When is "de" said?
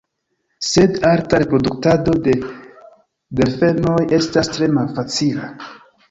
2.27-2.33